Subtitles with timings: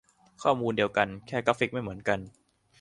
[0.43, 2.19] ข้อมูลเดียวกัน แค่กราฟิกไม่เหมือนกัน